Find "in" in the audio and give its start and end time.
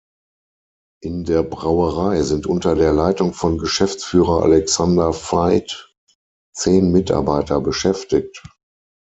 1.03-1.25